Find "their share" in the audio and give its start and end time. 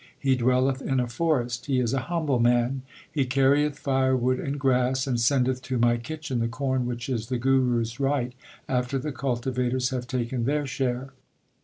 10.45-11.11